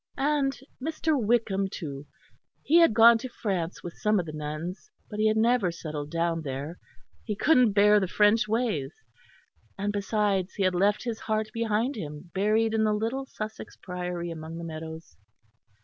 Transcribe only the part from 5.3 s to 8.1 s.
never settled down there he couldn't bear the